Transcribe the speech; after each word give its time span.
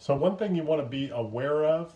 So 0.00 0.16
one 0.16 0.38
thing 0.38 0.56
you 0.56 0.62
want 0.62 0.80
to 0.80 0.88
be 0.88 1.10
aware 1.10 1.66
of, 1.66 1.92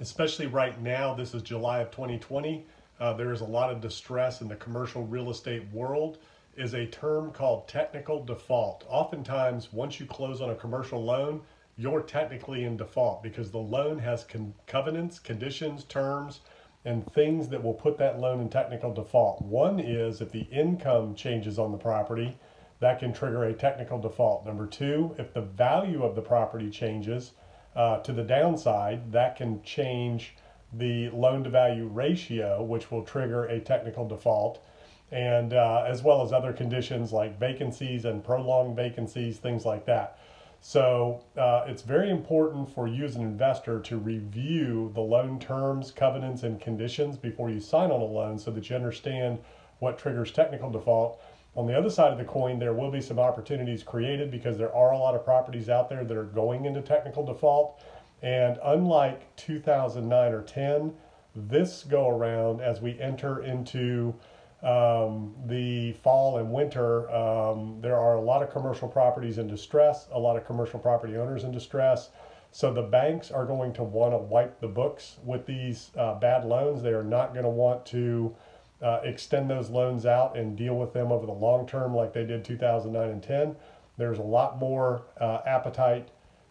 especially 0.00 0.46
right 0.46 0.80
now, 0.80 1.12
this 1.12 1.34
is 1.34 1.42
July 1.42 1.80
of 1.80 1.90
2020, 1.90 2.64
uh, 2.98 3.12
there 3.12 3.32
is 3.32 3.42
a 3.42 3.44
lot 3.44 3.70
of 3.70 3.82
distress 3.82 4.40
in 4.40 4.48
the 4.48 4.56
commercial 4.56 5.04
real 5.04 5.30
estate 5.30 5.70
world, 5.70 6.16
is 6.56 6.72
a 6.72 6.86
term 6.86 7.30
called 7.30 7.68
technical 7.68 8.24
default. 8.24 8.86
Oftentimes, 8.88 9.74
once 9.74 10.00
you 10.00 10.06
close 10.06 10.40
on 10.40 10.48
a 10.48 10.54
commercial 10.54 11.04
loan, 11.04 11.42
you're 11.76 12.00
technically 12.00 12.64
in 12.64 12.78
default 12.78 13.22
because 13.22 13.50
the 13.50 13.58
loan 13.58 13.98
has 13.98 14.24
con- 14.24 14.54
covenants, 14.66 15.18
conditions, 15.18 15.84
terms, 15.84 16.40
and 16.86 17.12
things 17.12 17.50
that 17.50 17.62
will 17.62 17.74
put 17.74 17.98
that 17.98 18.18
loan 18.18 18.40
in 18.40 18.48
technical 18.48 18.94
default. 18.94 19.42
One 19.42 19.78
is 19.78 20.22
if 20.22 20.32
the 20.32 20.48
income 20.50 21.14
changes 21.14 21.58
on 21.58 21.72
the 21.72 21.78
property, 21.78 22.38
that 22.80 22.98
can 22.98 23.12
trigger 23.12 23.44
a 23.44 23.52
technical 23.52 23.98
default. 23.98 24.46
Number 24.46 24.66
two, 24.66 25.14
if 25.18 25.32
the 25.32 25.42
value 25.42 26.04
of 26.04 26.14
the 26.14 26.22
property 26.22 26.70
changes 26.70 27.32
uh, 27.74 27.98
to 27.98 28.12
the 28.12 28.22
downside, 28.22 29.12
that 29.12 29.36
can 29.36 29.62
change 29.62 30.34
the 30.72 31.08
loan 31.10 31.44
to 31.44 31.50
value 31.50 31.86
ratio, 31.86 32.62
which 32.62 32.90
will 32.90 33.02
trigger 33.02 33.44
a 33.46 33.60
technical 33.60 34.06
default, 34.06 34.62
and 35.10 35.54
uh, 35.54 35.84
as 35.86 36.02
well 36.02 36.22
as 36.22 36.32
other 36.32 36.52
conditions 36.52 37.12
like 37.12 37.38
vacancies 37.40 38.04
and 38.04 38.22
prolonged 38.22 38.76
vacancies, 38.76 39.38
things 39.38 39.64
like 39.64 39.86
that. 39.86 40.18
So 40.60 41.22
uh, 41.36 41.64
it's 41.66 41.82
very 41.82 42.10
important 42.10 42.68
for 42.74 42.88
you 42.88 43.04
as 43.04 43.16
an 43.16 43.22
investor 43.22 43.80
to 43.80 43.96
review 43.96 44.90
the 44.94 45.00
loan 45.00 45.38
terms, 45.38 45.92
covenants, 45.92 46.42
and 46.42 46.60
conditions 46.60 47.16
before 47.16 47.48
you 47.48 47.60
sign 47.60 47.90
on 47.90 48.00
a 48.00 48.04
loan 48.04 48.38
so 48.38 48.50
that 48.50 48.68
you 48.68 48.76
understand 48.76 49.38
what 49.78 49.98
triggers 49.98 50.32
technical 50.32 50.70
default. 50.70 51.22
On 51.58 51.66
the 51.66 51.76
other 51.76 51.90
side 51.90 52.12
of 52.12 52.18
the 52.18 52.24
coin, 52.24 52.60
there 52.60 52.72
will 52.72 52.92
be 52.92 53.00
some 53.00 53.18
opportunities 53.18 53.82
created 53.82 54.30
because 54.30 54.56
there 54.56 54.72
are 54.72 54.92
a 54.92 54.96
lot 54.96 55.16
of 55.16 55.24
properties 55.24 55.68
out 55.68 55.88
there 55.88 56.04
that 56.04 56.16
are 56.16 56.22
going 56.22 56.66
into 56.66 56.80
technical 56.80 57.26
default. 57.26 57.82
And 58.22 58.60
unlike 58.62 59.34
2009 59.34 60.32
or 60.32 60.42
10, 60.42 60.94
this 61.34 61.82
go 61.82 62.08
around 62.08 62.60
as 62.60 62.80
we 62.80 62.96
enter 63.00 63.42
into 63.42 64.14
um, 64.62 65.34
the 65.46 65.94
fall 65.94 66.38
and 66.38 66.52
winter, 66.52 67.10
um, 67.10 67.80
there 67.80 67.96
are 67.96 68.14
a 68.14 68.20
lot 68.20 68.40
of 68.40 68.52
commercial 68.52 68.86
properties 68.86 69.38
in 69.38 69.48
distress, 69.48 70.06
a 70.12 70.18
lot 70.18 70.36
of 70.36 70.46
commercial 70.46 70.78
property 70.78 71.16
owners 71.16 71.42
in 71.42 71.50
distress. 71.50 72.10
So 72.52 72.72
the 72.72 72.82
banks 72.82 73.32
are 73.32 73.44
going 73.44 73.72
to 73.72 73.82
want 73.82 74.12
to 74.12 74.18
wipe 74.18 74.60
the 74.60 74.68
books 74.68 75.16
with 75.24 75.44
these 75.44 75.90
uh, 75.98 76.20
bad 76.20 76.44
loans. 76.44 76.84
They 76.84 76.92
are 76.92 77.02
not 77.02 77.32
going 77.32 77.44
to 77.44 77.50
want 77.50 77.84
to 77.86 78.36
uh, 78.80 79.00
extend 79.02 79.50
those 79.50 79.70
loans 79.70 80.06
out 80.06 80.36
and 80.36 80.56
deal 80.56 80.76
with 80.76 80.92
them 80.92 81.10
over 81.10 81.26
the 81.26 81.32
long 81.32 81.66
term 81.66 81.94
like 81.94 82.12
they 82.12 82.24
did 82.24 82.44
2009 82.44 83.10
and 83.10 83.22
10. 83.22 83.56
There's 83.96 84.18
a 84.18 84.22
lot 84.22 84.58
more 84.58 85.02
uh, 85.20 85.40
appetite 85.46 86.08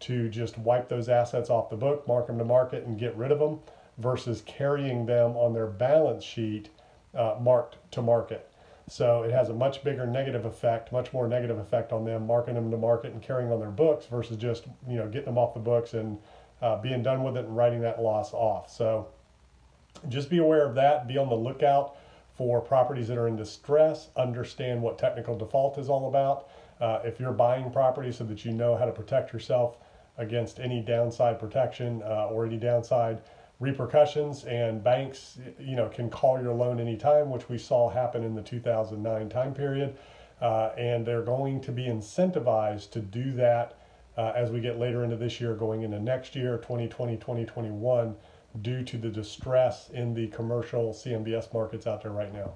to 0.00 0.28
just 0.28 0.58
wipe 0.58 0.88
those 0.88 1.08
assets 1.08 1.50
off 1.50 1.70
the 1.70 1.76
book, 1.76 2.06
mark 2.06 2.26
them 2.26 2.38
to 2.38 2.44
market, 2.44 2.84
and 2.84 2.98
get 2.98 3.16
rid 3.16 3.30
of 3.30 3.38
them 3.38 3.60
versus 3.98 4.42
carrying 4.46 5.06
them 5.06 5.36
on 5.36 5.52
their 5.52 5.66
balance 5.66 6.24
sheet 6.24 6.70
uh, 7.14 7.36
marked 7.40 7.76
to 7.92 8.02
market. 8.02 8.50
So 8.88 9.22
it 9.22 9.30
has 9.30 9.50
a 9.50 9.54
much 9.54 9.84
bigger 9.84 10.06
negative 10.06 10.44
effect, 10.44 10.92
much 10.92 11.12
more 11.12 11.28
negative 11.28 11.58
effect 11.58 11.92
on 11.92 12.04
them 12.04 12.26
marking 12.26 12.54
them 12.54 12.70
to 12.70 12.76
market 12.76 13.12
and 13.12 13.22
carrying 13.22 13.52
on 13.52 13.60
their 13.60 13.70
books 13.70 14.06
versus 14.06 14.36
just 14.36 14.66
you 14.88 14.96
know 14.96 15.06
getting 15.06 15.26
them 15.26 15.38
off 15.38 15.54
the 15.54 15.60
books 15.60 15.94
and 15.94 16.18
uh, 16.62 16.80
being 16.80 17.02
done 17.02 17.22
with 17.22 17.36
it 17.36 17.44
and 17.44 17.56
writing 17.56 17.80
that 17.82 18.00
loss 18.00 18.32
off. 18.32 18.74
So 18.74 19.08
just 20.08 20.30
be 20.30 20.38
aware 20.38 20.66
of 20.66 20.74
that. 20.76 21.06
Be 21.06 21.18
on 21.18 21.28
the 21.28 21.36
lookout 21.36 21.96
for 22.38 22.60
properties 22.60 23.08
that 23.08 23.18
are 23.18 23.26
in 23.26 23.34
distress. 23.34 24.10
Understand 24.16 24.80
what 24.80 24.96
technical 24.96 25.36
default 25.36 25.76
is 25.76 25.90
all 25.90 26.08
about. 26.08 26.48
Uh, 26.80 27.00
if 27.04 27.18
you're 27.18 27.32
buying 27.32 27.68
property 27.72 28.12
so 28.12 28.22
that 28.22 28.44
you 28.44 28.52
know 28.52 28.76
how 28.76 28.84
to 28.84 28.92
protect 28.92 29.32
yourself 29.32 29.76
against 30.18 30.60
any 30.60 30.80
downside 30.80 31.40
protection 31.40 32.00
uh, 32.04 32.28
or 32.30 32.46
any 32.46 32.56
downside 32.56 33.20
repercussions 33.58 34.44
and 34.44 34.84
banks 34.84 35.38
you 35.58 35.74
know 35.74 35.88
can 35.88 36.08
call 36.08 36.40
your 36.40 36.52
loan 36.52 36.78
anytime 36.78 37.28
which 37.28 37.48
we 37.48 37.58
saw 37.58 37.90
happen 37.90 38.22
in 38.22 38.36
the 38.36 38.42
2009 38.42 39.28
time 39.28 39.52
period 39.52 39.96
uh, 40.40 40.70
and 40.78 41.04
they're 41.04 41.22
going 41.22 41.60
to 41.60 41.72
be 41.72 41.86
incentivized 41.86 42.90
to 42.92 43.00
do 43.00 43.32
that 43.32 43.80
uh, 44.16 44.32
as 44.36 44.52
we 44.52 44.60
get 44.60 44.78
later 44.78 45.02
into 45.02 45.16
this 45.16 45.40
year 45.40 45.54
going 45.54 45.82
into 45.82 45.98
next 45.98 46.36
year 46.36 46.56
2020 46.58 47.16
2021 47.16 48.14
due 48.62 48.82
to 48.84 48.96
the 48.98 49.10
distress 49.10 49.90
in 49.90 50.14
the 50.14 50.28
commercial 50.28 50.92
cmbs 50.92 51.52
markets 51.52 51.86
out 51.86 52.02
there 52.02 52.12
right 52.12 52.32
now 52.32 52.50